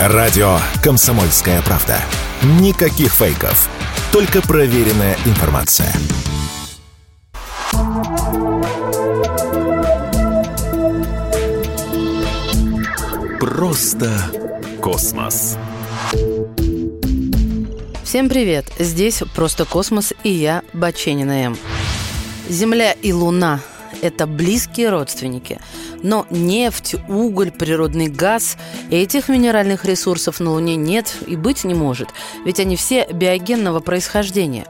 [0.00, 2.00] Радио «Комсомольская правда».
[2.60, 3.68] Никаких фейков.
[4.12, 5.92] Только проверенная информация.
[13.40, 14.16] Просто
[14.80, 15.58] космос.
[18.04, 18.66] Всем привет!
[18.78, 21.58] Здесь «Просто космос» и я, Баченина М.
[22.48, 23.58] Земля и Луна–
[24.00, 25.58] это близкие родственники.
[26.02, 28.56] Но нефть, уголь, природный газ–
[28.90, 32.08] этих минеральных ресурсов на Луне нет и быть не может,
[32.44, 34.66] ведь они все биогенного происхождения.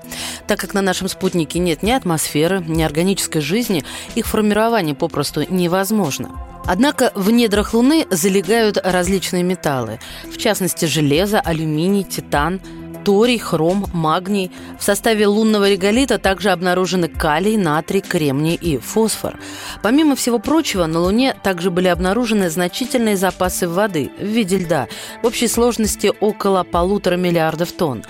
[0.46, 6.30] Так как на нашем спутнике нет ни атмосферы, ни органической жизни, их формирование попросту невозможно.
[6.64, 10.00] Однако в недрах Луны залегают различные металлы,
[10.30, 12.60] в частности железо, алюминий, титан–
[13.08, 14.50] торий, хром, магний.
[14.78, 19.38] В составе лунного реголита также обнаружены калий, натрий, кремний и фосфор.
[19.82, 24.88] Помимо всего прочего, на Луне также были обнаружены значительные запасы воды в виде льда
[25.22, 28.04] в общей сложности около полутора миллиардов тонн.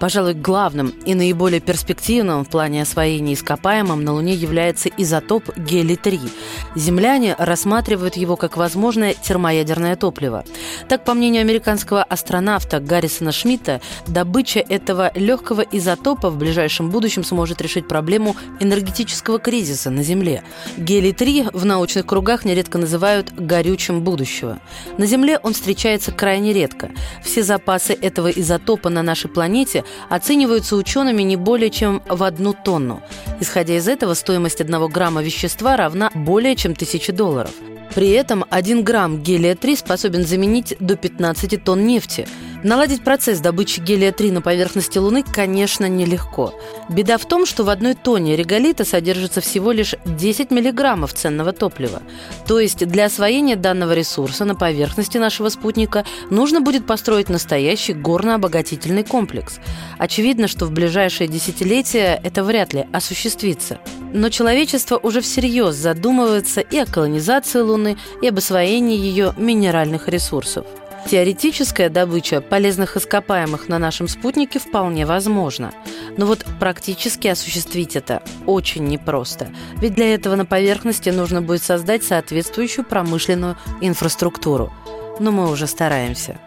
[0.00, 6.30] Пожалуй, главным и наиболее перспективным в плане освоения ископаемым на Луне является изотоп гелий-3.
[6.74, 10.44] Земляне рассматривают его как возможное термоядерное топливо.
[10.88, 17.60] Так, по мнению американского астронавта Гаррисона Шмидта, добыча этого легкого изотопа в ближайшем будущем сможет
[17.60, 20.42] решить проблему энергетического кризиса на Земле.
[20.78, 24.60] Гелий-3 в научных кругах нередко называют горючим будущего.
[24.96, 26.90] На Земле он встречается крайне редко.
[27.22, 33.02] Все запасы этого изотопа на нашей планете оцениваются учеными не более чем в одну тонну.
[33.40, 37.52] Исходя из этого, стоимость одного грамма вещества равна более чем тысяче долларов.
[37.94, 42.26] При этом 1 грамм гелия-3 способен заменить до 15 тонн нефти–
[42.62, 46.52] Наладить процесс добычи гелия-3 на поверхности Луны, конечно, нелегко.
[46.90, 52.02] Беда в том, что в одной тонне реголита содержится всего лишь 10 миллиграммов ценного топлива.
[52.46, 59.04] То есть для освоения данного ресурса на поверхности нашего спутника нужно будет построить настоящий горно-обогатительный
[59.04, 59.58] комплекс.
[59.98, 63.78] Очевидно, что в ближайшие десятилетия это вряд ли осуществится.
[64.12, 70.66] Но человечество уже всерьез задумывается и о колонизации Луны, и об освоении ее минеральных ресурсов.
[71.08, 75.72] Теоретическая добыча полезных ископаемых на нашем спутнике вполне возможна.
[76.16, 79.48] Но вот практически осуществить это очень непросто.
[79.76, 84.72] Ведь для этого на поверхности нужно будет создать соответствующую промышленную инфраструктуру.
[85.18, 86.38] Но мы уже стараемся.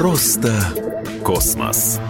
[0.00, 0.54] Просто
[1.22, 2.00] космос.